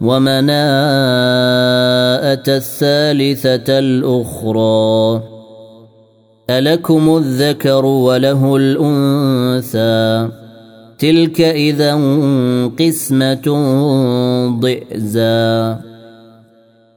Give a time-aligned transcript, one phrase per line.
[0.00, 0.56] ومناءة
[2.48, 5.22] الثالثة الأخرى.
[6.50, 10.28] ألكم الذكر وله الأنثى.
[10.98, 11.94] تلك إذا
[12.78, 13.46] قسمة
[14.60, 15.89] ضئزى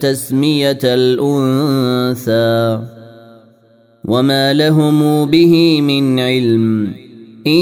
[0.00, 2.80] تسمية الأنثى
[4.04, 6.92] وما لهم به من علم
[7.46, 7.52] إن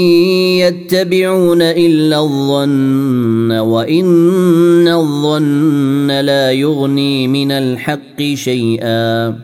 [0.59, 9.35] يتبعون إلا الظن وإن الظن لا يغني من الحق شيئا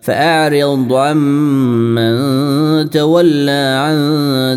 [0.00, 2.16] فأعرض عمن
[2.90, 3.98] تولى عن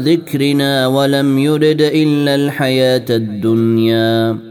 [0.04, 4.51] ذكرنا ولم يرد إلا الحياة الدنيا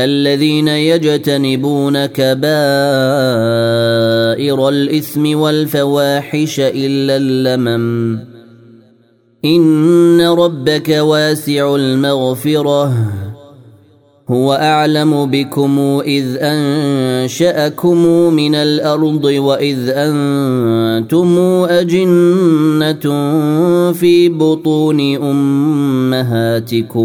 [0.00, 2.48] الذين يجتنبون كبائر
[4.68, 8.18] الإثم والفواحش إلا اللمم.
[9.44, 12.94] إن ربك واسع المغفرة.
[14.30, 17.98] هو أعلم بكم إذ أنشأكم
[18.34, 21.38] من الأرض وإذ أنتم
[21.68, 23.02] أجنة
[23.92, 25.16] في بطون
[26.10, 27.04] أمهاتكم.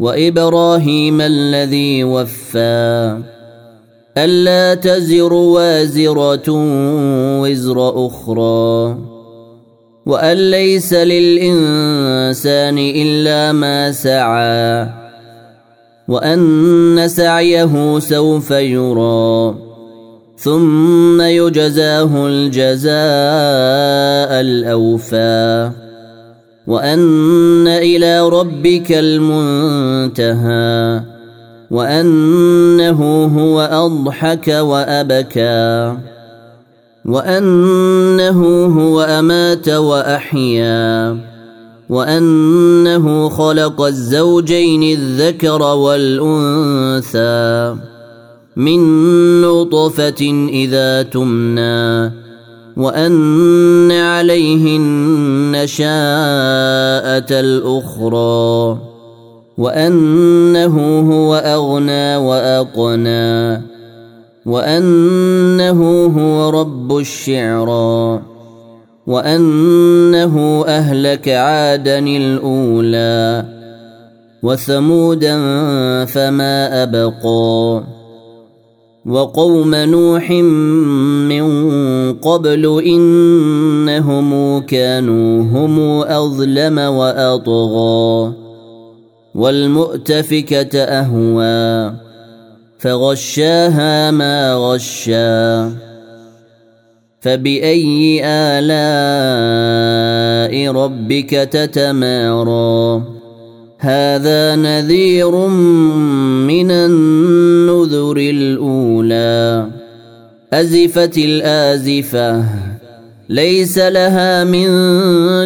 [0.00, 3.18] وإبراهيم الذي وفى.
[4.18, 6.44] ألا تزر وازرة
[7.42, 8.98] وزر أخرى.
[10.06, 14.88] وأن ليس للإنسان إلا ما سعى.
[16.08, 19.54] وأن سعيه سوف يرى.
[20.38, 22.90] ثم يجزاه الجزاء
[24.40, 25.70] الأوفى.
[26.68, 30.60] وأن إلى ربك المنتهى
[31.70, 35.96] وأنه هو أضحك وأبكى
[37.04, 41.16] وأنه هو أمات وأحيا
[41.88, 47.28] وأنه خلق الزوجين الذكر والأنثى
[48.56, 48.80] من
[49.40, 52.27] نطفة إذا تمنى
[52.78, 55.90] وان عليه النشاءه
[57.40, 58.78] الاخرى
[59.58, 63.62] وانه هو اغنى واقنى
[64.46, 68.22] وانه هو رب الشعرى
[69.06, 73.44] وانه اهلك عادا الاولى
[74.42, 75.36] وثمودا
[76.04, 77.82] فما ابقى
[79.06, 80.30] وقوم نوح
[81.30, 81.44] من
[82.14, 88.32] قبل إنهم كانوا هم أظلم وأطغى
[89.34, 91.92] والمؤتفكة أهوى
[92.78, 95.72] فغشاها ما غشا
[97.20, 99.68] فبأي آلاء
[100.72, 103.17] ربك تتمارى
[103.80, 105.36] هذا نذير
[106.46, 109.66] من النذر الأولى.
[110.52, 112.44] أزفت الآزفة.
[113.28, 114.66] ليس لها من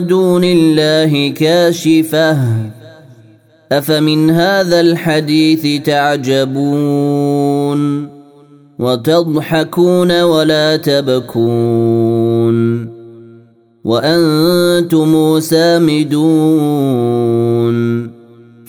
[0.06, 2.38] دون الله كاشفة.
[3.72, 7.32] أفمن هذا الحديث تعجبون؟
[8.78, 12.52] وتضحكون ولا تبكون.
[13.84, 16.12] وأنتم سامدون.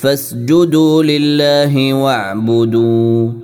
[0.04, 3.43] فاسجدوا لله واعبدوا.